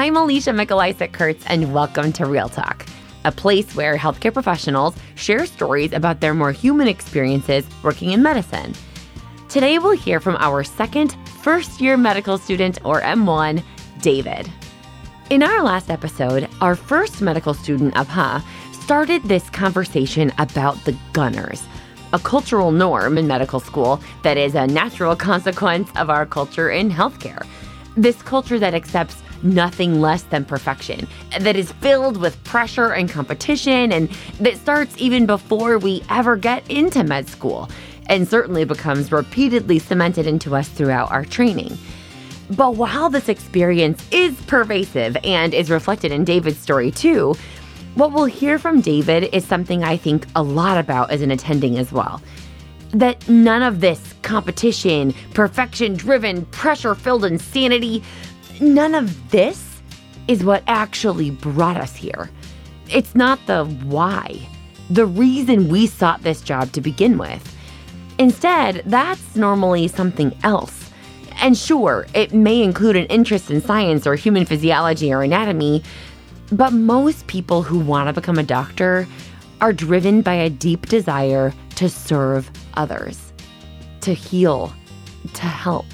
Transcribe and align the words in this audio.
I'm 0.00 0.16
Alicia 0.16 0.52
Mikolaycik 0.52 1.12
Kurtz, 1.12 1.44
and 1.46 1.74
welcome 1.74 2.10
to 2.14 2.24
Real 2.24 2.48
Talk, 2.48 2.86
a 3.26 3.30
place 3.30 3.76
where 3.76 3.98
healthcare 3.98 4.32
professionals 4.32 4.96
share 5.14 5.44
stories 5.44 5.92
about 5.92 6.22
their 6.22 6.32
more 6.32 6.52
human 6.52 6.88
experiences 6.88 7.66
working 7.82 8.12
in 8.12 8.22
medicine. 8.22 8.72
Today, 9.50 9.78
we'll 9.78 9.94
hear 9.94 10.18
from 10.18 10.36
our 10.36 10.64
second 10.64 11.18
first 11.42 11.82
year 11.82 11.98
medical 11.98 12.38
student, 12.38 12.78
or 12.82 13.02
M1, 13.02 13.62
David. 14.00 14.50
In 15.28 15.42
our 15.42 15.62
last 15.62 15.90
episode, 15.90 16.48
our 16.62 16.76
first 16.76 17.20
medical 17.20 17.52
student, 17.52 17.92
Abha, 17.92 18.42
started 18.72 19.22
this 19.24 19.50
conversation 19.50 20.32
about 20.38 20.82
the 20.86 20.96
gunners, 21.12 21.62
a 22.14 22.18
cultural 22.18 22.72
norm 22.72 23.18
in 23.18 23.26
medical 23.26 23.60
school 23.60 24.00
that 24.22 24.38
is 24.38 24.54
a 24.54 24.66
natural 24.66 25.14
consequence 25.30 25.90
of 25.96 26.08
our 26.08 26.24
culture 26.24 26.70
in 26.70 26.90
healthcare. 26.90 27.46
This 27.98 28.22
culture 28.22 28.58
that 28.58 28.72
accepts 28.72 29.22
nothing 29.42 30.00
less 30.00 30.22
than 30.24 30.44
perfection, 30.44 31.06
that 31.40 31.56
is 31.56 31.72
filled 31.72 32.16
with 32.16 32.42
pressure 32.44 32.92
and 32.92 33.10
competition, 33.10 33.92
and 33.92 34.08
that 34.40 34.56
starts 34.56 34.94
even 34.98 35.26
before 35.26 35.78
we 35.78 36.02
ever 36.10 36.36
get 36.36 36.68
into 36.70 37.02
med 37.04 37.28
school, 37.28 37.68
and 38.08 38.28
certainly 38.28 38.64
becomes 38.64 39.12
repeatedly 39.12 39.78
cemented 39.78 40.26
into 40.26 40.54
us 40.54 40.68
throughout 40.68 41.10
our 41.10 41.24
training. 41.24 41.76
But 42.50 42.74
while 42.74 43.08
this 43.10 43.28
experience 43.28 44.04
is 44.10 44.40
pervasive 44.42 45.16
and 45.22 45.54
is 45.54 45.70
reflected 45.70 46.10
in 46.10 46.24
David's 46.24 46.58
story 46.58 46.90
too, 46.90 47.36
what 47.94 48.12
we'll 48.12 48.24
hear 48.24 48.58
from 48.58 48.80
David 48.80 49.32
is 49.32 49.44
something 49.44 49.84
I 49.84 49.96
think 49.96 50.26
a 50.34 50.42
lot 50.42 50.78
about 50.78 51.10
as 51.10 51.22
an 51.22 51.30
attending 51.30 51.78
as 51.78 51.92
well. 51.92 52.20
That 52.90 53.28
none 53.28 53.62
of 53.62 53.80
this 53.80 54.14
competition, 54.22 55.14
perfection 55.34 55.94
driven, 55.94 56.44
pressure 56.46 56.96
filled 56.96 57.24
insanity 57.24 58.02
none 58.60 58.94
of 58.94 59.30
this 59.30 59.80
is 60.28 60.44
what 60.44 60.62
actually 60.66 61.30
brought 61.30 61.76
us 61.76 61.96
here. 61.96 62.30
It's 62.88 63.14
not 63.14 63.38
the 63.46 63.64
why, 63.64 64.48
the 64.88 65.06
reason 65.06 65.68
we 65.68 65.86
sought 65.86 66.22
this 66.22 66.40
job 66.40 66.72
to 66.72 66.80
begin 66.80 67.18
with. 67.18 67.56
Instead, 68.18 68.82
that's 68.86 69.36
normally 69.36 69.88
something 69.88 70.36
else. 70.42 70.90
And 71.40 71.56
sure, 71.56 72.06
it 72.14 72.34
may 72.34 72.62
include 72.62 72.96
an 72.96 73.06
interest 73.06 73.50
in 73.50 73.62
science 73.62 74.06
or 74.06 74.14
human 74.14 74.44
physiology 74.44 75.12
or 75.12 75.22
anatomy, 75.22 75.82
but 76.52 76.72
most 76.72 77.26
people 77.28 77.62
who 77.62 77.78
want 77.78 78.08
to 78.08 78.12
become 78.12 78.38
a 78.38 78.42
doctor 78.42 79.08
are 79.60 79.72
driven 79.72 80.20
by 80.20 80.34
a 80.34 80.50
deep 80.50 80.86
desire 80.86 81.54
to 81.76 81.88
serve 81.88 82.50
others, 82.74 83.32
to 84.02 84.12
heal, 84.12 84.72
to 85.32 85.46
help. 85.46 85.86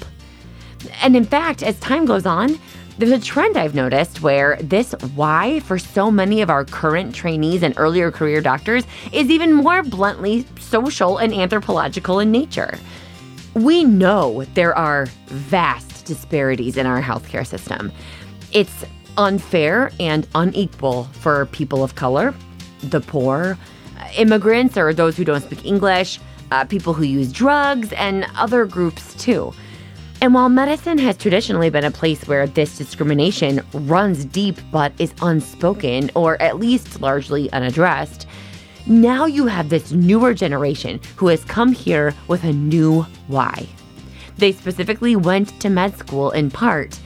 And 1.01 1.15
in 1.15 1.25
fact, 1.25 1.63
as 1.63 1.79
time 1.79 2.05
goes 2.05 2.25
on, 2.25 2.59
there's 2.97 3.11
a 3.11 3.19
trend 3.19 3.57
I've 3.57 3.75
noticed 3.75 4.21
where 4.23 4.57
this 4.59 4.93
why 5.15 5.59
for 5.61 5.77
so 5.77 6.09
many 6.09 6.41
of 6.41 6.49
our 6.49 6.65
current 6.65 7.13
trainees 7.13 7.61
and 7.61 7.75
earlier 7.77 8.09
career 8.11 8.41
doctors 8.41 8.85
is 9.11 9.29
even 9.29 9.53
more 9.53 9.83
bluntly 9.83 10.45
social 10.59 11.17
and 11.17 11.31
anthropological 11.33 12.19
in 12.19 12.31
nature. 12.31 12.79
We 13.53 13.83
know 13.83 14.45
there 14.55 14.75
are 14.75 15.05
vast 15.27 16.05
disparities 16.05 16.75
in 16.75 16.87
our 16.87 17.01
healthcare 17.01 17.45
system. 17.45 17.91
It's 18.51 18.83
unfair 19.17 19.91
and 19.99 20.27
unequal 20.33 21.05
for 21.05 21.45
people 21.47 21.83
of 21.83 21.95
color, 21.95 22.33
the 22.81 23.01
poor, 23.01 23.57
immigrants 24.17 24.77
or 24.77 24.93
those 24.93 25.17
who 25.17 25.25
don't 25.25 25.41
speak 25.41 25.65
English, 25.65 26.19
uh, 26.51 26.65
people 26.65 26.93
who 26.93 27.03
use 27.03 27.31
drugs, 27.31 27.91
and 27.93 28.25
other 28.35 28.65
groups 28.65 29.13
too. 29.15 29.53
And 30.19 30.33
while 30.33 30.49
medicine 30.49 30.97
has 30.97 31.15
traditionally 31.15 31.69
been 31.69 31.83
a 31.83 31.91
place 31.91 32.27
where 32.27 32.47
this 32.47 32.75
discrimination 32.75 33.61
runs 33.71 34.25
deep 34.25 34.57
but 34.71 34.91
is 34.97 35.13
unspoken, 35.21 36.09
or 36.15 36.41
at 36.41 36.57
least 36.57 37.01
largely 37.01 37.51
unaddressed, 37.51 38.25
now 38.87 39.25
you 39.25 39.45
have 39.45 39.69
this 39.69 39.91
newer 39.91 40.33
generation 40.33 40.99
who 41.17 41.27
has 41.27 41.43
come 41.45 41.71
here 41.71 42.15
with 42.27 42.43
a 42.43 42.53
new 42.53 43.03
why. 43.27 43.67
They 44.37 44.53
specifically 44.53 45.15
went 45.15 45.59
to 45.61 45.69
med 45.69 45.95
school 45.97 46.31
in 46.31 46.49
part 46.49 46.99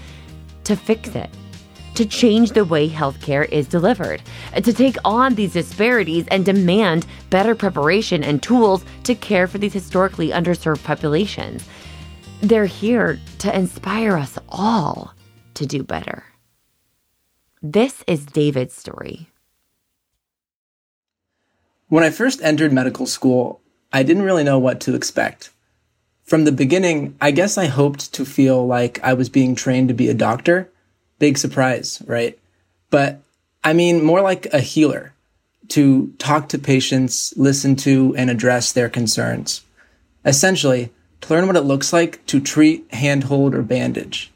to 0.64 0.76
fix 0.78 1.14
it, 1.16 1.30
to 1.96 2.06
change 2.06 2.52
the 2.52 2.64
way 2.64 2.88
healthcare 2.88 3.50
is 3.50 3.68
delivered, 3.68 4.22
to 4.56 4.74
take 4.74 4.96
on 5.04 5.36
these 5.36 5.54
disparities 5.54 6.28
and 6.30 6.46
demand 6.46 7.06
better 7.30 7.56
preparation 7.56 8.24
and 8.24 8.42
tools 8.42 8.86
to 9.04 9.16
care 9.16 9.48
for 9.48 9.58
these 9.58 9.74
historically 9.74 10.30
underserved 10.30 10.84
populations. 10.84 11.68
They're 12.42 12.66
here 12.66 13.20
to 13.40 13.56
inspire 13.56 14.18
us 14.18 14.38
all 14.50 15.14
to 15.54 15.66
do 15.68 15.84
better. 15.84 16.24
This 17.62 18.04
is 18.08 18.26
David's 18.26 18.74
story. 18.74 19.30
When 21.88 22.04
I 22.04 22.10
first 22.10 22.42
entered 22.42 22.74
medical 22.74 23.06
school, 23.06 23.62
I 23.94 24.02
didn't 24.02 24.24
really 24.24 24.44
know 24.44 24.58
what 24.58 24.80
to 24.82 24.96
expect. 24.96 25.52
From 26.24 26.46
the 26.46 26.52
beginning, 26.52 27.16
I 27.22 27.30
guess 27.30 27.60
I 27.60 27.66
hoped 27.66 28.12
to 28.14 28.26
feel 28.26 28.66
like 28.66 29.00
I 29.04 29.14
was 29.14 29.30
being 29.30 29.54
trained 29.54 29.90
to 29.90 29.94
be 29.94 30.10
a 30.10 30.16
doctor. 30.16 30.68
Big 31.20 31.38
surprise, 31.38 32.02
right? 32.08 32.40
But 32.90 33.22
I 33.64 33.74
mean, 33.74 34.04
more 34.04 34.22
like 34.22 34.48
a 34.48 34.62
healer 34.62 35.14
to 35.68 36.12
talk 36.18 36.50
to 36.50 36.58
patients, 36.58 37.36
listen 37.38 37.76
to, 37.78 38.16
and 38.18 38.32
address 38.32 38.72
their 38.72 38.90
concerns. 38.90 39.64
Essentially, 40.26 40.92
to 41.22 41.34
learn 41.34 41.48
what 41.48 41.56
it 41.56 41.62
looks 41.62 41.94
like 41.94 42.26
to 42.28 42.40
treat, 42.40 42.86
handhold, 42.94 43.56
or 43.56 43.62
bandage, 43.62 44.32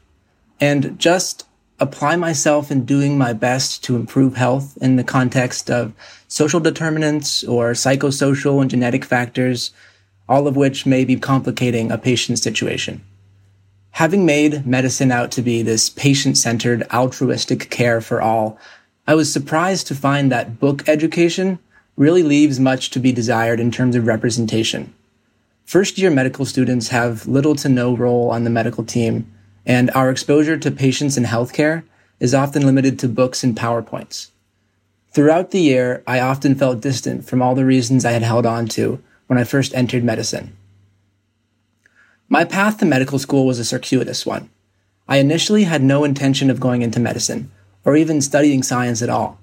and 0.60 0.98
just 0.98 1.46
apply 1.78 2.16
myself 2.16 2.70
in 2.70 2.84
doing 2.84 3.18
my 3.18 3.32
best 3.32 3.84
to 3.84 3.96
improve 3.96 4.36
health 4.36 4.78
in 4.80 4.96
the 4.96 5.04
context 5.04 5.70
of 5.70 5.92
social 6.28 6.60
determinants 6.60 7.44
or 7.44 7.72
psychosocial 7.72 8.60
and 8.60 8.70
genetic 8.70 9.04
factors, 9.04 9.72
all 10.28 10.46
of 10.46 10.56
which 10.56 10.86
may 10.86 11.04
be 11.04 11.16
complicating 11.16 11.92
a 11.92 11.98
patient's 11.98 12.42
situation. 12.42 13.04
Having 13.92 14.26
made 14.26 14.66
medicine 14.66 15.10
out 15.10 15.30
to 15.32 15.42
be 15.42 15.62
this 15.62 15.88
patient 15.88 16.36
centered, 16.36 16.86
altruistic 16.92 17.70
care 17.70 18.00
for 18.00 18.20
all, 18.20 18.58
I 19.06 19.14
was 19.14 19.32
surprised 19.32 19.86
to 19.86 19.94
find 19.94 20.32
that 20.32 20.58
book 20.58 20.88
education 20.88 21.58
really 21.96 22.22
leaves 22.22 22.60
much 22.60 22.90
to 22.90 23.00
be 23.00 23.12
desired 23.12 23.60
in 23.60 23.70
terms 23.70 23.96
of 23.96 24.06
representation. 24.06 24.92
First 25.66 25.98
year 25.98 26.12
medical 26.12 26.44
students 26.44 26.88
have 26.88 27.26
little 27.26 27.56
to 27.56 27.68
no 27.68 27.96
role 27.96 28.30
on 28.30 28.44
the 28.44 28.50
medical 28.50 28.84
team, 28.84 29.26
and 29.66 29.90
our 29.90 30.10
exposure 30.12 30.56
to 30.56 30.70
patients 30.70 31.16
in 31.16 31.24
healthcare 31.24 31.82
is 32.20 32.32
often 32.32 32.64
limited 32.64 33.00
to 33.00 33.08
books 33.08 33.42
and 33.42 33.56
PowerPoints. 33.56 34.30
Throughout 35.10 35.50
the 35.50 35.58
year, 35.58 36.04
I 36.06 36.20
often 36.20 36.54
felt 36.54 36.80
distant 36.80 37.24
from 37.24 37.42
all 37.42 37.56
the 37.56 37.64
reasons 37.64 38.04
I 38.04 38.12
had 38.12 38.22
held 38.22 38.46
on 38.46 38.68
to 38.68 39.02
when 39.26 39.40
I 39.40 39.44
first 39.44 39.74
entered 39.74 40.04
medicine. 40.04 40.56
My 42.28 42.44
path 42.44 42.78
to 42.78 42.84
medical 42.84 43.18
school 43.18 43.44
was 43.44 43.58
a 43.58 43.64
circuitous 43.64 44.24
one. 44.24 44.48
I 45.08 45.16
initially 45.16 45.64
had 45.64 45.82
no 45.82 46.04
intention 46.04 46.48
of 46.48 46.60
going 46.60 46.82
into 46.82 47.00
medicine, 47.00 47.50
or 47.84 47.96
even 47.96 48.20
studying 48.20 48.62
science 48.62 49.02
at 49.02 49.10
all. 49.10 49.40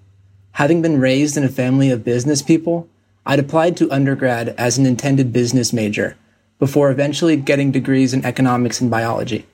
Having 0.54 0.84
been 0.84 1.02
raised 1.02 1.36
in 1.36 1.44
a 1.44 1.50
family 1.50 1.90
of 1.90 2.06
business 2.06 2.42
people, 2.42 2.88
I'd 3.26 3.40
applied 3.40 3.78
to 3.78 3.92
undergrad 3.92 4.50
as 4.58 4.78
an 4.78 4.86
intended 4.86 5.32
business 5.32 5.72
major 5.72 6.18
before 6.60 6.92
eventually 6.92 7.38
getting 7.38 7.72
degrees 7.72 8.14
in 8.14 8.26
economics 8.26 8.82
and 8.82 8.92
biology. 8.92 9.46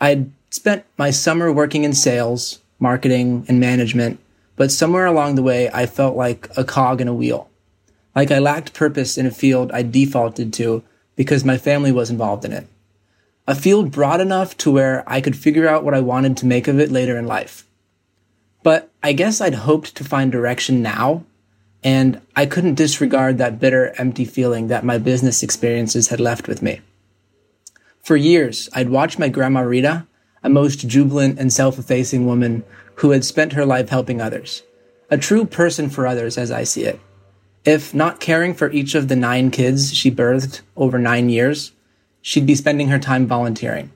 I 0.00 0.08
had 0.10 0.32
spent 0.50 0.84
my 0.98 1.10
summer 1.10 1.52
working 1.52 1.84
in 1.84 1.94
sales, 1.94 2.60
marketing, 2.78 3.46
and 3.48 3.58
management, 3.58 4.20
but 4.56 4.70
somewhere 4.70 5.06
along 5.06 5.34
the 5.34 5.42
way, 5.42 5.70
I 5.70 5.86
felt 5.86 6.16
like 6.16 6.48
a 6.56 6.64
cog 6.64 7.00
in 7.00 7.08
a 7.08 7.14
wheel. 7.14 7.48
Like 8.14 8.30
I 8.30 8.38
lacked 8.38 8.74
purpose 8.74 9.16
in 9.16 9.26
a 9.26 9.30
field 9.30 9.72
I 9.72 9.82
defaulted 9.82 10.52
to 10.54 10.82
because 11.16 11.44
my 11.44 11.56
family 11.56 11.92
was 11.92 12.10
involved 12.10 12.44
in 12.44 12.52
it. 12.52 12.66
A 13.46 13.54
field 13.54 13.90
broad 13.90 14.20
enough 14.20 14.56
to 14.58 14.70
where 14.70 15.02
I 15.06 15.20
could 15.20 15.36
figure 15.36 15.66
out 15.66 15.82
what 15.82 15.94
I 15.94 16.00
wanted 16.00 16.36
to 16.38 16.46
make 16.46 16.68
of 16.68 16.78
it 16.78 16.92
later 16.92 17.16
in 17.16 17.26
life. 17.26 17.66
But 18.62 18.90
I 19.02 19.12
guess 19.14 19.40
I'd 19.40 19.54
hoped 19.54 19.96
to 19.96 20.04
find 20.04 20.30
direction 20.30 20.82
now 20.82 21.24
and 21.84 22.20
I 22.36 22.46
couldn't 22.46 22.74
disregard 22.74 23.38
that 23.38 23.58
bitter, 23.58 23.94
empty 23.98 24.24
feeling 24.24 24.68
that 24.68 24.84
my 24.84 24.98
business 24.98 25.42
experiences 25.42 26.08
had 26.08 26.20
left 26.20 26.48
with 26.48 26.62
me. 26.62 26.80
For 28.02 28.16
years, 28.16 28.68
I'd 28.72 28.88
watched 28.88 29.18
my 29.18 29.28
grandma 29.28 29.60
Rita, 29.60 30.06
a 30.42 30.48
most 30.48 30.88
jubilant 30.88 31.38
and 31.38 31.52
self-effacing 31.52 32.26
woman 32.26 32.64
who 32.96 33.10
had 33.10 33.24
spent 33.24 33.52
her 33.52 33.64
life 33.64 33.88
helping 33.88 34.20
others. 34.20 34.62
A 35.10 35.18
true 35.18 35.44
person 35.44 35.88
for 35.90 36.06
others 36.06 36.38
as 36.38 36.50
I 36.50 36.64
see 36.64 36.84
it. 36.84 37.00
If 37.64 37.94
not 37.94 38.18
caring 38.18 38.54
for 38.54 38.70
each 38.72 38.94
of 38.94 39.08
the 39.08 39.16
nine 39.16 39.50
kids 39.50 39.94
she 39.94 40.10
birthed 40.10 40.62
over 40.76 40.98
nine 40.98 41.28
years, 41.28 41.72
she'd 42.20 42.46
be 42.46 42.54
spending 42.54 42.88
her 42.88 42.98
time 42.98 43.26
volunteering. 43.26 43.92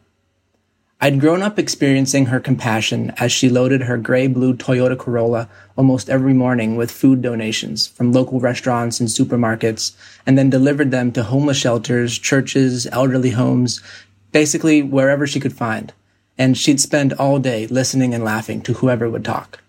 I'd 0.99 1.21
grown 1.21 1.43
up 1.43 1.59
experiencing 1.59 2.27
her 2.27 2.41
compassion 2.41 3.13
as 3.19 3.31
she 3.31 3.51
loaded 3.51 3.83
her 3.83 3.99
gray 3.99 4.29
blue 4.29 4.55
Toyota 4.55 4.97
Corolla 4.97 5.49
almost 5.77 6.09
every 6.09 6.33
morning 6.33 6.75
with 6.77 6.91
food 6.91 7.21
donations 7.21 7.87
from 7.87 8.13
local 8.13 8.41
restaurants 8.41 8.99
and 8.99 9.09
supermarkets, 9.09 9.93
and 10.25 10.39
then 10.39 10.49
delivered 10.49 10.91
them 10.91 11.13
to 11.13 11.23
homeless 11.23 11.59
shelters, 11.59 12.19
churches, 12.19 12.87
elderly 12.93 13.31
homes, 13.31 13.83
basically 14.33 14.83
wherever 14.83 15.27
she 15.27 15.39
could 15.39 15.53
find. 15.53 15.93
and 16.39 16.57
she'd 16.59 16.81
spend 16.81 17.13
all 17.15 17.39
day 17.39 17.67
listening 17.69 18.15
and 18.15 18.25
laughing 18.25 18.61
to 18.63 18.75
whoever 18.75 19.09
would 19.09 19.25
talk. 19.25 19.61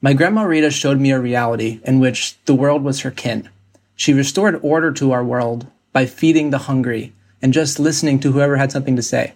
My 0.00 0.14
grandma 0.14 0.42
Rita 0.42 0.70
showed 0.70 0.98
me 0.98 1.10
a 1.10 1.20
reality 1.20 1.80
in 1.84 2.00
which 2.00 2.42
the 2.46 2.54
world 2.54 2.82
was 2.82 3.00
her 3.00 3.10
kin. 3.10 3.48
She 3.94 4.14
restored 4.14 4.58
order 4.62 4.92
to 4.92 5.12
our 5.12 5.24
world 5.24 5.66
by 5.92 6.06
feeding 6.06 6.50
the 6.50 6.58
hungry 6.58 7.12
and 7.42 7.52
just 7.52 7.78
listening 7.78 8.18
to 8.20 8.32
whoever 8.32 8.56
had 8.56 8.72
something 8.72 8.96
to 8.96 9.02
say. 9.02 9.34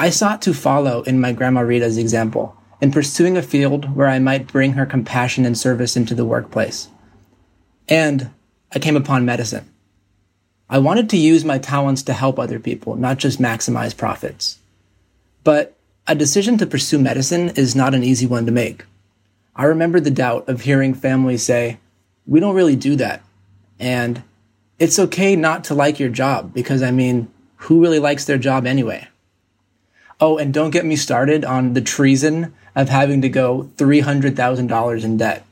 I 0.00 0.10
sought 0.10 0.40
to 0.42 0.54
follow 0.54 1.02
in 1.02 1.20
my 1.20 1.32
grandma 1.32 1.62
Rita's 1.62 1.98
example 1.98 2.56
in 2.80 2.92
pursuing 2.92 3.36
a 3.36 3.42
field 3.42 3.96
where 3.96 4.06
I 4.06 4.20
might 4.20 4.46
bring 4.46 4.74
her 4.74 4.86
compassion 4.86 5.44
and 5.44 5.58
service 5.58 5.96
into 5.96 6.14
the 6.14 6.24
workplace. 6.24 6.88
And 7.88 8.30
I 8.72 8.78
came 8.78 8.94
upon 8.94 9.24
medicine. 9.24 9.68
I 10.70 10.78
wanted 10.78 11.10
to 11.10 11.16
use 11.16 11.44
my 11.44 11.58
talents 11.58 12.04
to 12.04 12.12
help 12.12 12.38
other 12.38 12.60
people, 12.60 12.94
not 12.94 13.18
just 13.18 13.40
maximize 13.40 13.96
profits. 13.96 14.60
But 15.42 15.76
a 16.06 16.14
decision 16.14 16.58
to 16.58 16.66
pursue 16.66 17.00
medicine 17.00 17.48
is 17.56 17.74
not 17.74 17.92
an 17.92 18.04
easy 18.04 18.26
one 18.26 18.46
to 18.46 18.52
make. 18.52 18.84
I 19.56 19.64
remember 19.64 19.98
the 19.98 20.12
doubt 20.12 20.48
of 20.48 20.60
hearing 20.60 20.94
families 20.94 21.42
say, 21.42 21.78
we 22.24 22.38
don't 22.38 22.54
really 22.54 22.76
do 22.76 22.94
that. 22.96 23.20
And 23.80 24.22
it's 24.78 25.00
okay 25.00 25.34
not 25.34 25.64
to 25.64 25.74
like 25.74 25.98
your 25.98 26.08
job 26.08 26.54
because 26.54 26.84
I 26.84 26.92
mean, 26.92 27.32
who 27.56 27.82
really 27.82 27.98
likes 27.98 28.26
their 28.26 28.38
job 28.38 28.64
anyway? 28.64 29.08
Oh, 30.20 30.36
and 30.36 30.52
don't 30.52 30.70
get 30.70 30.84
me 30.84 30.96
started 30.96 31.44
on 31.44 31.74
the 31.74 31.80
treason 31.80 32.52
of 32.74 32.88
having 32.88 33.22
to 33.22 33.28
go 33.28 33.70
$300,000 33.76 35.04
in 35.04 35.16
debt. 35.16 35.44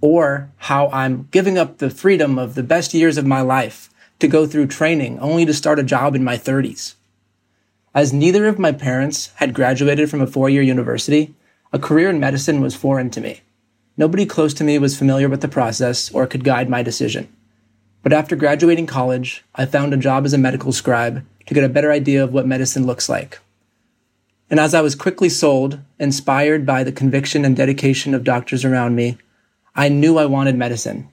Or 0.00 0.50
how 0.56 0.88
I'm 0.88 1.28
giving 1.30 1.58
up 1.58 1.78
the 1.78 1.90
freedom 1.90 2.38
of 2.38 2.54
the 2.54 2.62
best 2.62 2.94
years 2.94 3.18
of 3.18 3.26
my 3.26 3.42
life 3.42 3.90
to 4.18 4.28
go 4.28 4.46
through 4.46 4.68
training 4.68 5.18
only 5.18 5.44
to 5.44 5.52
start 5.52 5.78
a 5.78 5.82
job 5.82 6.14
in 6.14 6.24
my 6.24 6.38
30s. 6.38 6.94
As 7.94 8.14
neither 8.14 8.46
of 8.46 8.58
my 8.58 8.72
parents 8.72 9.30
had 9.36 9.52
graduated 9.52 10.08
from 10.08 10.22
a 10.22 10.26
four 10.26 10.48
year 10.48 10.62
university, 10.62 11.34
a 11.70 11.78
career 11.78 12.08
in 12.08 12.18
medicine 12.18 12.62
was 12.62 12.74
foreign 12.74 13.10
to 13.10 13.20
me. 13.20 13.42
Nobody 13.98 14.24
close 14.24 14.54
to 14.54 14.64
me 14.64 14.78
was 14.78 14.96
familiar 14.96 15.28
with 15.28 15.42
the 15.42 15.48
process 15.48 16.10
or 16.12 16.26
could 16.26 16.44
guide 16.44 16.70
my 16.70 16.82
decision. 16.82 17.28
But 18.02 18.14
after 18.14 18.36
graduating 18.36 18.86
college, 18.86 19.44
I 19.54 19.66
found 19.66 19.92
a 19.92 19.98
job 19.98 20.24
as 20.24 20.32
a 20.32 20.38
medical 20.38 20.72
scribe 20.72 21.24
to 21.46 21.54
get 21.54 21.64
a 21.64 21.68
better 21.68 21.92
idea 21.92 22.24
of 22.24 22.32
what 22.32 22.46
medicine 22.46 22.86
looks 22.86 23.10
like. 23.10 23.38
And 24.50 24.60
as 24.60 24.74
I 24.74 24.80
was 24.80 24.94
quickly 24.94 25.28
sold, 25.28 25.78
inspired 25.98 26.66
by 26.66 26.84
the 26.84 26.92
conviction 26.92 27.44
and 27.44 27.56
dedication 27.56 28.14
of 28.14 28.24
doctors 28.24 28.64
around 28.64 28.94
me, 28.94 29.18
I 29.74 29.88
knew 29.88 30.18
I 30.18 30.26
wanted 30.26 30.56
medicine. 30.56 31.08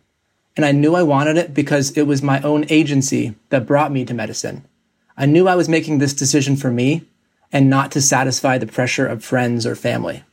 And 0.58 0.66
I 0.66 0.72
knew 0.74 0.96
I 0.96 1.04
wanted 1.04 1.38
it 1.38 1.54
because 1.54 1.98
it 1.98 2.08
was 2.08 2.22
my 2.22 2.42
own 2.42 2.66
agency 2.70 3.36
that 3.50 3.66
brought 3.66 3.94
me 3.94 4.04
to 4.06 4.14
medicine. 4.14 4.66
I 5.16 5.26
knew 5.26 5.48
I 5.48 5.56
was 5.56 5.70
making 5.70 6.00
this 6.00 6.14
decision 6.14 6.58
for 6.58 6.72
me 6.72 7.06
and 7.52 7.70
not 7.70 7.92
to 7.92 8.02
satisfy 8.02 8.58
the 8.58 8.68
pressure 8.68 9.08
of 9.08 9.24
friends 9.24 9.66
or 9.66 9.76
family. 9.76 10.24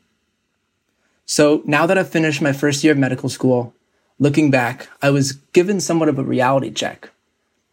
So 1.24 1.62
now 1.64 1.86
that 1.86 1.98
I've 1.98 2.08
finished 2.08 2.42
my 2.42 2.52
first 2.52 2.84
year 2.84 2.92
of 2.92 2.98
medical 2.98 3.28
school, 3.28 3.74
looking 4.18 4.50
back, 4.50 4.88
I 5.02 5.10
was 5.10 5.32
given 5.52 5.80
somewhat 5.80 6.08
of 6.08 6.18
a 6.18 6.24
reality 6.24 6.70
check. 6.70 7.10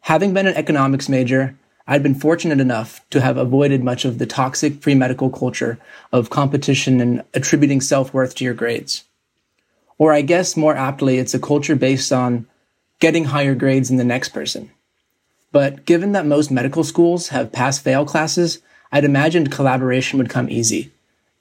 Having 0.01 0.33
been 0.33 0.47
an 0.47 0.55
economics 0.55 1.07
major, 1.07 1.57
I'd 1.85 2.03
been 2.03 2.15
fortunate 2.15 2.62
enough 2.62 3.01
to 3.09 3.19
have 3.19 3.35
avoided 3.35 3.83
much 3.83 4.06
of 4.06 4.18
the 4.18 4.25
toxic 4.25 4.80
pre 4.80 4.95
medical 4.95 5.30
culture 5.30 5.80
of 6.13 6.30
competition 6.30 7.01
and 7.01 7.24
attributing 7.33 7.81
self 7.81 8.13
worth 8.13 8.35
to 8.35 8.45
your 8.45 8.53
grades. 8.53 9.03
Or 9.97 10.13
I 10.13 10.21
guess 10.21 10.56
more 10.56 10.75
aptly, 10.75 11.18
it's 11.18 11.33
a 11.33 11.39
culture 11.39 11.75
based 11.75 12.13
on 12.13 12.47
getting 13.00 13.25
higher 13.25 13.53
grades 13.53 13.89
than 13.89 13.97
the 13.97 14.06
next 14.06 14.30
person. 14.30 14.71
But 15.51 15.85
given 15.85 16.13
that 16.13 16.25
most 16.25 16.51
medical 16.51 16.83
schools 16.83 17.27
have 17.30 17.51
pass 17.51 17.80
fail 17.80 18.06
classes, 18.06 18.59
I'd 18.91 19.03
imagined 19.03 19.51
collaboration 19.51 20.18
would 20.19 20.30
come 20.30 20.50
easy. 20.50 20.91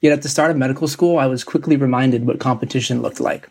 Yet 0.01 0.11
at 0.11 0.23
the 0.23 0.29
start 0.29 0.51
of 0.51 0.57
medical 0.57 0.89
school, 0.89 1.17
I 1.17 1.27
was 1.27 1.45
quickly 1.45 1.77
reminded 1.77 2.27
what 2.27 2.39
competition 2.39 3.01
looked 3.01 3.21
like. 3.21 3.47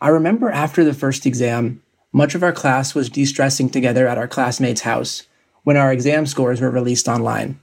I 0.00 0.08
remember 0.08 0.50
after 0.50 0.82
the 0.82 0.92
first 0.92 1.24
exam, 1.24 1.82
much 2.12 2.34
of 2.34 2.42
our 2.42 2.52
class 2.52 2.94
was 2.94 3.08
de 3.08 3.24
stressing 3.24 3.70
together 3.70 4.08
at 4.08 4.18
our 4.18 4.28
classmate's 4.28 4.80
house 4.80 5.22
when 5.64 5.76
our 5.76 5.92
exam 5.92 6.26
scores 6.26 6.60
were 6.60 6.70
released 6.70 7.08
online. 7.08 7.58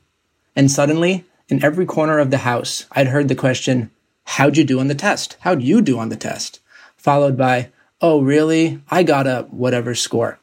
And 0.56 0.70
suddenly, 0.70 1.26
in 1.48 1.64
every 1.64 1.86
corner 1.86 2.20
of 2.20 2.30
the 2.30 2.40
house, 2.40 2.86
I'd 2.92 3.08
heard 3.08 3.28
the 3.28 3.36
question, 3.36 3.90
How'd 4.26 4.58
you 4.58 4.64
do 4.64 4.80
on 4.80 4.88
the 4.88 4.96
test? 4.96 5.38
How'd 5.42 5.64
you 5.64 5.82
do 5.82 5.98
on 5.98 6.10
the 6.10 6.16
test? 6.16 6.60
Followed 6.98 7.38
by, 7.38 7.70
Oh, 8.02 8.22
really? 8.22 8.82
I 8.90 9.04
got 9.04 9.28
a 9.28 9.48
whatever 9.52 9.96
score. 9.96 10.40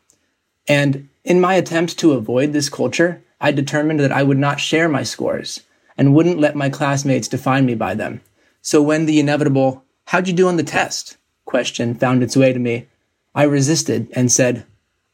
And 0.66 1.08
in 1.25 1.40
my 1.40 1.55
attempt 1.55 1.99
to 1.99 2.12
avoid 2.12 2.52
this 2.52 2.69
culture, 2.69 3.22
I 3.40 3.52
determined 3.52 4.00
that 4.00 4.12
I 4.12 4.22
would 4.22 4.38
not 4.38 4.61
share 4.61 4.88
my 4.88 5.02
scores 5.02 5.61
and 5.96 6.14
wouldn't 6.14 6.38
let 6.38 6.56
my 6.56 6.69
classmates 6.69 7.28
define 7.28 7.66
me 7.66 7.75
by 7.75 7.94
them. 7.94 8.20
So 8.62 8.82
when 8.82 9.06
the 9.06 9.20
inevitable, 9.20 9.84
How'd 10.06 10.28
you 10.28 10.34
do 10.34 10.49
on 10.49 10.56
the 10.56 10.62
test? 10.62 11.16
question 11.44 11.94
found 11.94 12.22
its 12.22 12.37
way 12.37 12.52
to 12.52 12.58
me, 12.58 12.87
I 13.34 13.44
resisted 13.44 14.08
and 14.12 14.31
said, 14.31 14.66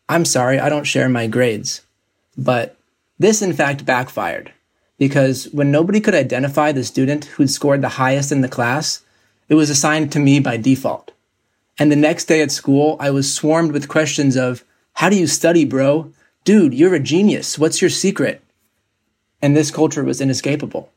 I'm 0.08 0.24
sorry, 0.24 0.58
I 0.58 0.68
don't 0.68 0.84
share 0.84 1.08
my 1.08 1.28
grades. 1.28 1.82
But 2.36 2.76
this 3.18 3.42
in 3.42 3.52
fact 3.52 3.84
backfired 3.84 4.52
because 4.98 5.48
when 5.52 5.70
nobody 5.70 6.00
could 6.00 6.14
identify 6.14 6.72
the 6.72 6.84
student 6.84 7.26
who'd 7.26 7.50
scored 7.50 7.82
the 7.82 7.90
highest 7.90 8.32
in 8.32 8.40
the 8.40 8.48
class, 8.48 9.02
it 9.48 9.54
was 9.54 9.70
assigned 9.70 10.12
to 10.12 10.20
me 10.20 10.40
by 10.40 10.56
default. 10.56 11.10
And 11.78 11.90
the 11.90 11.96
next 11.96 12.26
day 12.26 12.40
at 12.40 12.52
school, 12.52 12.96
I 13.00 13.10
was 13.10 13.32
swarmed 13.32 13.72
with 13.72 13.88
questions 13.88 14.36
of, 14.36 14.64
how 14.94 15.08
do 15.08 15.16
you 15.16 15.26
study, 15.26 15.64
bro? 15.64 16.12
Dude, 16.44 16.74
you're 16.74 16.94
a 16.94 17.00
genius. 17.00 17.58
What's 17.58 17.80
your 17.80 17.90
secret? 17.90 18.42
And 19.42 19.56
this 19.56 19.70
culture 19.70 20.04
was 20.04 20.20
inescapable. 20.20 20.90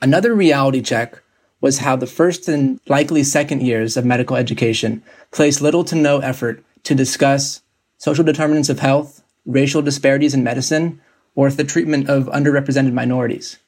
Another 0.00 0.34
reality 0.34 0.82
check 0.82 1.22
was 1.60 1.78
how 1.78 1.94
the 1.94 2.08
first 2.08 2.48
and 2.48 2.80
likely 2.88 3.22
second 3.22 3.62
years 3.62 3.96
of 3.96 4.04
medical 4.04 4.36
education 4.36 5.02
placed 5.30 5.62
little 5.62 5.84
to 5.84 5.94
no 5.94 6.18
effort 6.18 6.64
to 6.82 6.94
discuss 6.94 7.62
social 7.98 8.24
determinants 8.24 8.68
of 8.68 8.80
health, 8.80 9.21
racial 9.46 9.82
disparities 9.82 10.34
in 10.34 10.44
medicine, 10.44 11.00
or 11.34 11.50
the 11.50 11.64
treatment 11.64 12.08
of 12.08 12.26
underrepresented 12.26 12.92
minorities. 12.92 13.58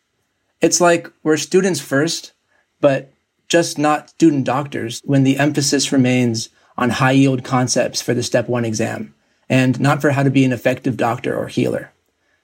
It's 0.61 0.81
like 0.81 1.11
we're 1.23 1.37
students 1.37 1.81
first, 1.81 2.33
but 2.81 3.13
just 3.49 3.79
not 3.79 4.11
student 4.11 4.45
doctors 4.45 5.01
when 5.05 5.25
the 5.25 5.39
emphasis 5.39 5.93
remains 5.93 6.49
on 6.77 6.91
high 6.91 7.13
yield 7.13 7.45
concepts 7.45 8.03
for 8.03 8.15
the 8.15 8.23
step 8.23 8.49
one 8.49 8.65
exam 8.65 9.15
and 9.49 9.79
not 9.79 10.01
for 10.01 10.11
how 10.11 10.23
to 10.23 10.31
be 10.31 10.45
an 10.45 10.53
effective 10.53 10.97
doctor 10.97 11.37
or 11.37 11.49
healer. 11.49 11.93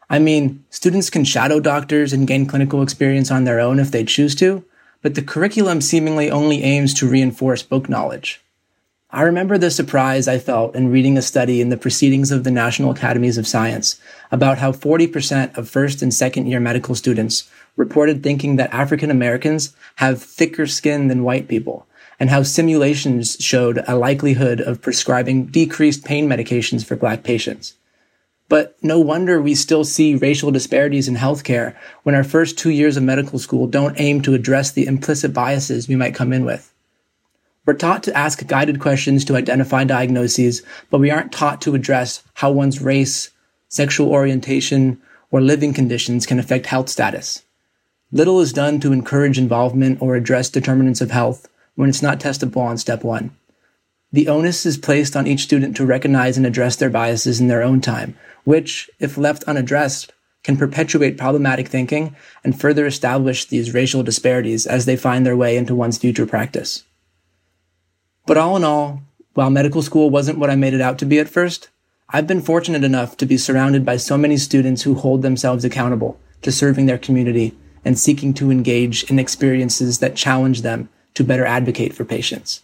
I 0.09 0.19
mean, 0.19 0.65
students 0.71 1.09
can 1.09 1.25
shadow 1.25 1.61
doctors 1.61 2.13
and 2.13 2.27
gain 2.27 2.47
clinical 2.47 2.83
experience 2.83 3.31
on 3.31 3.45
their 3.45 3.61
own 3.61 3.79
if 3.79 3.91
they 3.91 4.05
choose 4.05 4.35
to, 4.37 4.65
but 5.03 5.15
the 5.15 5.23
curriculum 5.23 5.81
seemingly 5.81 6.31
only 6.31 6.63
aims 6.63 6.93
to 6.95 7.09
reinforce 7.09 7.63
book 7.63 7.89
knowledge. 7.89 8.41
I 9.13 9.23
remember 9.23 9.59
the 9.59 9.73
surprise 9.73 10.29
I 10.29 10.39
felt 10.39 10.77
in 10.77 10.93
reading 10.93 11.19
a 11.19 11.23
study 11.23 11.61
in 11.61 11.69
the 11.69 11.77
Proceedings 11.77 12.31
of 12.31 12.45
the 12.45 12.51
National 12.53 12.93
Academies 12.93 13.39
of 13.39 13.47
Science 13.47 14.01
about 14.31 14.59
how 14.59 14.71
40% 14.71 15.59
of 15.59 15.69
first 15.69 16.01
and 16.01 16.15
second 16.15 16.47
year 16.47 16.61
medical 16.61 16.95
students 16.95 17.51
reported 17.75 18.23
thinking 18.23 18.55
that 18.55 18.73
African 18.73 19.11
Americans 19.11 19.75
have 19.97 20.23
thicker 20.23 20.65
skin 20.65 21.09
than 21.09 21.25
white 21.25 21.49
people, 21.49 21.89
and 22.21 22.31
how 22.31 22.45
simulations 22.45 23.37
showed 23.41 23.83
a 23.89 23.97
likelihood 23.97 24.61
of 24.61 24.81
prescribing 24.81 25.47
decreased 25.47 26.05
pain 26.05 26.29
medications 26.29 26.85
for 26.85 26.95
black 26.95 27.25
patients. 27.25 27.75
But 28.49 28.77
no 28.81 29.01
wonder 29.01 29.43
we 29.43 29.57
still 29.57 29.83
see 29.83 30.15
racial 30.15 30.53
disparities 30.53 31.09
in 31.09 31.17
healthcare 31.17 31.77
when 32.05 32.15
our 32.15 32.23
first 32.23 32.57
two 32.57 32.71
years 32.71 32.97
of 32.97 33.03
medical 33.03 33.41
school 33.41 33.67
don't 33.67 33.99
aim 33.99 34.23
to 34.23 34.35
address 34.35 34.71
the 34.71 34.87
implicit 34.87 35.35
biases 35.35 35.89
we 35.89 35.97
might 35.97 36.15
come 36.15 36.33
in 36.33 36.45
with. 36.45 36.70
We're 37.67 37.75
taught 37.75 38.03
to 38.05 38.17
ask 38.17 38.47
guided 38.47 38.81
questions 38.81 39.25
to 39.27 39.37
identify 39.37 39.85
diagnoses, 39.85 40.63
but 40.89 40.99
we 40.99 41.11
aren't 41.11 41.33
taught 41.33 41.61
to 41.63 41.75
address 41.75 42.23
how 42.35 42.51
one's 42.51 42.81
race, 42.81 43.31
sexual 43.69 44.11
orientation, 44.11 45.01
or 45.31 45.41
living 45.41 45.75
conditions 45.75 46.27
can 46.27 46.39
affect 46.39 46.67
health 46.67 46.89
status. 46.89 47.45
Little 48.13 48.41
is 48.41 48.53
done 48.53 48.81
to 48.81 48.93
encourage 48.93 49.39
involvement 49.39 50.01
or 50.03 50.17
address 50.17 50.51
determinants 50.51 51.01
of 51.01 51.11
health 51.11 51.49
when 51.77 51.89
it's 51.89 52.03
not 52.03 52.19
testable 52.19 52.63
on 52.63 52.79
step 52.79 53.05
one. 53.05 53.31
The 54.13 54.27
onus 54.27 54.67
is 54.67 54.77
placed 54.77 55.15
on 55.15 55.29
each 55.29 55.43
student 55.43 55.77
to 55.77 55.87
recognize 55.87 56.37
and 56.37 56.45
address 56.45 56.75
their 56.75 56.91
biases 56.91 57.41
in 57.41 57.47
their 57.47 57.63
own 57.63 57.81
time, 57.81 58.17
which, 58.45 58.91
if 58.99 59.17
left 59.17 59.45
unaddressed, 59.45 60.13
can 60.43 60.57
perpetuate 60.57 61.19
problematic 61.19 61.69
thinking 61.69 62.17
and 62.43 62.59
further 62.59 62.87
establish 62.87 63.45
these 63.45 63.75
racial 63.75 64.03
disparities 64.03 64.67
as 64.67 64.87
they 64.87 64.97
find 64.97 65.25
their 65.25 65.37
way 65.37 65.57
into 65.57 65.75
one's 65.75 65.99
future 65.99 66.27
practice. 66.27 66.85
But 68.27 68.37
all 68.37 68.57
in 68.57 68.65
all, 68.65 69.03
while 69.35 69.51
medical 69.51 69.83
school 69.83 70.11
wasn't 70.11 70.39
what 70.39 70.51
I 70.51 70.57
made 70.57 70.75
it 70.75 70.81
out 70.81 70.99
to 70.99 71.07
be 71.07 71.19
at 71.19 71.29
first, 71.29 71.69
I've 72.11 72.27
been 72.27 72.41
fortunate 72.41 72.85
enough 72.85 73.17
to 73.19 73.27
be 73.27 73.37
surrounded 73.37 73.85
by 73.85 73.97
so 73.97 74.19
many 74.19 74.37
students 74.37 74.83
who 74.83 74.95
hold 74.95 75.23
themselves 75.23 75.65
accountable 75.65 76.19
to 76.43 76.51
serving 76.51 76.87
their 76.87 76.99
community 76.99 77.57
and 77.85 77.99
seeking 77.99 78.35
to 78.35 78.51
engage 78.51 79.05
in 79.05 79.19
experiences 79.19 79.99
that 79.99 80.17
challenge 80.17 80.63
them 80.63 80.89
to 81.15 81.25
better 81.25 81.47
advocate 81.47 81.95
for 81.95 82.05
patients. 82.05 82.63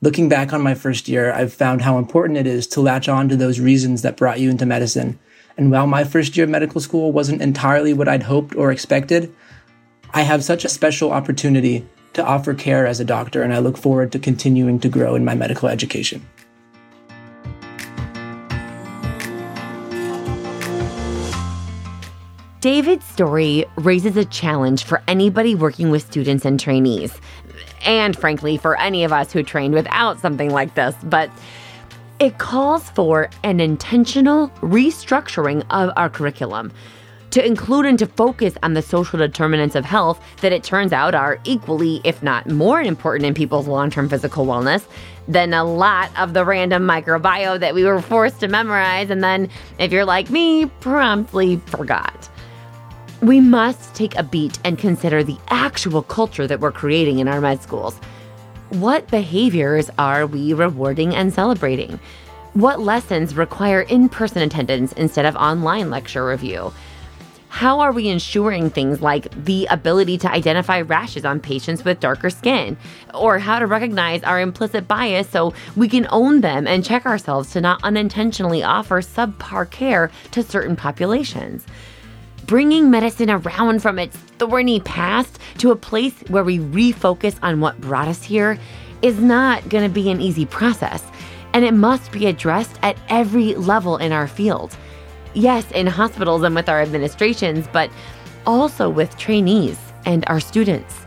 Looking 0.00 0.28
back 0.28 0.52
on 0.52 0.60
my 0.60 0.74
first 0.74 1.08
year, 1.08 1.32
I've 1.32 1.52
found 1.52 1.82
how 1.82 1.96
important 1.96 2.38
it 2.38 2.46
is 2.46 2.66
to 2.68 2.80
latch 2.80 3.08
on 3.08 3.28
to 3.28 3.36
those 3.36 3.60
reasons 3.60 4.02
that 4.02 4.16
brought 4.16 4.40
you 4.40 4.50
into 4.50 4.66
medicine 4.66 5.18
And 5.56 5.70
while 5.70 5.86
my 5.86 6.04
first 6.04 6.36
year 6.36 6.44
of 6.44 6.50
medical 6.50 6.80
school 6.80 7.12
wasn't 7.12 7.42
entirely 7.42 7.92
what 7.92 8.08
I'd 8.08 8.22
hoped 8.24 8.56
or 8.56 8.72
expected, 8.72 9.34
I 10.14 10.22
have 10.22 10.44
such 10.44 10.64
a 10.64 10.68
special 10.68 11.12
opportunity 11.12 11.86
to 12.14 12.24
offer 12.24 12.54
care 12.54 12.86
as 12.86 13.00
a 13.00 13.04
doctor, 13.04 13.42
and 13.42 13.52
I 13.52 13.58
look 13.58 13.76
forward 13.76 14.12
to 14.12 14.18
continuing 14.18 14.78
to 14.80 14.88
grow 14.88 15.14
in 15.14 15.24
my 15.24 15.34
medical 15.34 15.68
education. 15.68 16.26
David's 22.60 23.04
story 23.06 23.64
raises 23.76 24.16
a 24.16 24.24
challenge 24.24 24.84
for 24.84 25.02
anybody 25.08 25.56
working 25.56 25.90
with 25.90 26.02
students 26.02 26.44
and 26.44 26.60
trainees, 26.60 27.12
and 27.84 28.16
frankly, 28.16 28.56
for 28.56 28.78
any 28.78 29.02
of 29.02 29.12
us 29.12 29.32
who 29.32 29.42
trained 29.42 29.74
without 29.74 30.20
something 30.20 30.50
like 30.50 30.74
this. 30.76 30.94
But 31.02 31.28
it 32.20 32.38
calls 32.38 32.88
for 32.90 33.30
an 33.42 33.58
intentional 33.58 34.48
restructuring 34.60 35.64
of 35.70 35.90
our 35.96 36.08
curriculum 36.08 36.70
to 37.32 37.44
include 37.44 37.86
and 37.86 37.98
to 37.98 38.06
focus 38.06 38.54
on 38.62 38.74
the 38.74 38.82
social 38.82 39.18
determinants 39.18 39.74
of 39.74 39.86
health 39.86 40.22
that 40.42 40.52
it 40.52 40.62
turns 40.62 40.92
out 40.92 41.14
are 41.14 41.40
equally, 41.44 42.00
if 42.04 42.22
not 42.22 42.48
more 42.50 42.80
important 42.80 43.26
in 43.26 43.32
people's 43.32 43.66
long 43.66 43.90
term 43.90 44.08
physical 44.08 44.46
wellness 44.46 44.84
than 45.26 45.54
a 45.54 45.64
lot 45.64 46.10
of 46.18 46.34
the 46.34 46.44
random 46.44 46.86
microbiome 46.86 47.60
that 47.60 47.74
we 47.74 47.84
were 47.84 48.02
forced 48.02 48.40
to 48.40 48.48
memorize 48.48 49.08
and 49.08 49.24
then, 49.24 49.48
if 49.78 49.90
you're 49.90 50.04
like 50.04 50.28
me, 50.30 50.66
promptly 50.80 51.56
forgot. 51.66 52.28
We 53.22 53.40
must 53.40 53.94
take 53.94 54.14
a 54.16 54.22
beat 54.22 54.58
and 54.64 54.78
consider 54.78 55.22
the 55.22 55.38
actual 55.48 56.02
culture 56.02 56.46
that 56.46 56.60
we're 56.60 56.72
creating 56.72 57.18
in 57.18 57.28
our 57.28 57.40
med 57.40 57.62
schools. 57.62 57.98
What 58.70 59.08
behaviors 59.08 59.88
are 59.98 60.26
we 60.26 60.52
rewarding 60.52 61.14
and 61.14 61.32
celebrating? 61.32 61.98
What 62.52 62.80
lessons 62.80 63.34
require 63.34 63.82
in 63.82 64.10
person 64.10 64.42
attendance 64.42 64.92
instead 64.92 65.24
of 65.24 65.34
online 65.36 65.88
lecture 65.88 66.26
review? 66.26 66.74
How 67.62 67.78
are 67.78 67.92
we 67.92 68.08
ensuring 68.08 68.70
things 68.70 69.02
like 69.02 69.30
the 69.44 69.66
ability 69.66 70.18
to 70.18 70.28
identify 70.28 70.80
rashes 70.80 71.24
on 71.24 71.38
patients 71.38 71.84
with 71.84 72.00
darker 72.00 72.28
skin, 72.28 72.76
or 73.14 73.38
how 73.38 73.60
to 73.60 73.68
recognize 73.68 74.24
our 74.24 74.40
implicit 74.40 74.88
bias 74.88 75.28
so 75.28 75.54
we 75.76 75.88
can 75.88 76.08
own 76.10 76.40
them 76.40 76.66
and 76.66 76.84
check 76.84 77.06
ourselves 77.06 77.52
to 77.52 77.60
not 77.60 77.78
unintentionally 77.84 78.64
offer 78.64 79.00
subpar 79.00 79.70
care 79.70 80.10
to 80.32 80.42
certain 80.42 80.74
populations? 80.74 81.64
bringing 82.46 82.90
medicine 82.90 83.30
around 83.30 83.80
from 83.80 84.00
its 84.00 84.16
thorny 84.16 84.80
past 84.80 85.38
to 85.58 85.70
a 85.70 85.76
place 85.76 86.14
where 86.26 86.42
we 86.42 86.58
refocus 86.58 87.36
on 87.44 87.60
what 87.60 87.80
brought 87.80 88.08
us 88.08 88.24
here 88.24 88.58
is 89.02 89.20
not 89.20 89.68
going 89.68 89.84
to 89.84 89.88
be 89.88 90.10
an 90.10 90.20
easy 90.20 90.44
process, 90.44 91.04
and 91.52 91.64
it 91.64 91.74
must 91.74 92.10
be 92.10 92.26
addressed 92.26 92.76
at 92.82 92.96
every 93.08 93.54
level 93.54 93.98
in 93.98 94.10
our 94.10 94.26
field. 94.26 94.76
Yes, 95.34 95.70
in 95.72 95.86
hospitals 95.86 96.42
and 96.42 96.54
with 96.54 96.68
our 96.68 96.82
administrations, 96.82 97.66
but 97.72 97.90
also 98.46 98.90
with 98.90 99.16
trainees 99.16 99.78
and 100.04 100.24
our 100.26 100.40
students. 100.40 100.98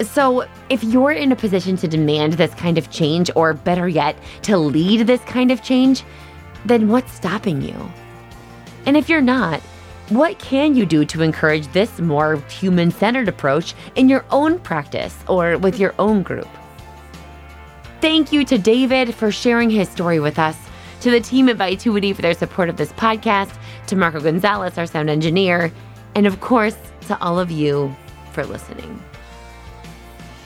So, 0.00 0.46
if 0.68 0.82
you're 0.82 1.12
in 1.12 1.32
a 1.32 1.36
position 1.36 1.76
to 1.76 1.88
demand 1.88 2.34
this 2.34 2.54
kind 2.54 2.78
of 2.78 2.90
change, 2.90 3.30
or 3.36 3.54
better 3.54 3.88
yet, 3.88 4.16
to 4.42 4.56
lead 4.56 5.06
this 5.06 5.20
kind 5.22 5.50
of 5.50 5.62
change, 5.62 6.02
then 6.64 6.88
what's 6.88 7.12
stopping 7.12 7.62
you? 7.62 7.92
And 8.86 8.96
if 8.96 9.08
you're 9.08 9.20
not, 9.20 9.60
what 10.08 10.38
can 10.38 10.74
you 10.74 10.84
do 10.84 11.04
to 11.06 11.22
encourage 11.22 11.68
this 11.68 12.00
more 12.00 12.36
human 12.48 12.90
centered 12.90 13.28
approach 13.28 13.74
in 13.94 14.08
your 14.08 14.24
own 14.30 14.58
practice 14.58 15.16
or 15.28 15.56
with 15.56 15.78
your 15.78 15.94
own 15.98 16.22
group? 16.22 16.48
Thank 18.00 18.32
you 18.32 18.44
to 18.46 18.58
David 18.58 19.14
for 19.14 19.30
sharing 19.30 19.70
his 19.70 19.88
story 19.88 20.18
with 20.18 20.38
us, 20.38 20.58
to 21.02 21.10
the 21.10 21.20
team 21.20 21.48
at 21.48 21.56
Vituity 21.56 22.12
for 22.12 22.22
their 22.22 22.34
support 22.34 22.68
of 22.68 22.76
this 22.76 22.92
podcast, 22.92 23.52
to 23.88 23.96
Marco 23.96 24.20
Gonzalez, 24.20 24.78
our 24.78 24.86
sound 24.86 25.10
engineer, 25.10 25.72
and 26.14 26.28
of 26.28 26.40
course, 26.40 26.76
to 27.08 27.20
all 27.20 27.40
of 27.40 27.50
you 27.50 27.92
for 28.32 28.44
listening. 28.44 29.02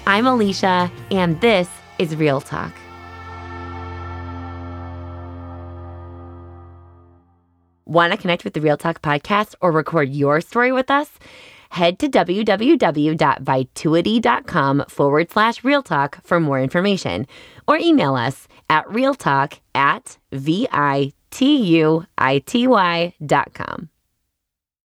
I'm 0.07 0.27
Alicia, 0.27 0.91
and 1.11 1.39
this 1.43 1.69
is 1.99 2.17
Real 2.17 2.41
Talk. 2.41 2.73
Want 7.85 8.13
to 8.13 8.19
connect 8.19 8.45
with 8.45 8.55
the 8.55 8.63
Real 8.63 8.79
Talk 8.79 9.03
podcast 9.03 9.57
or 9.61 9.73
record 9.73 10.09
your 10.09 10.41
story 10.41 10.73
with 10.73 10.91
us? 10.91 11.11
Head 11.71 11.99
to 11.99 12.09
www.vituity.com 12.09 14.85
forward 14.89 15.31
slash 15.31 15.65
real 15.65 15.83
talk 15.83 16.25
for 16.25 16.41
more 16.41 16.61
information 16.61 17.27
or 17.67 17.77
email 17.79 18.15
us 18.15 18.49
at 18.69 18.87
realtalk 18.87 19.61
at 19.75 20.19
V-I-T-U-I-T-Y 20.33 21.15
dot 23.25 23.55
com. 23.55 23.89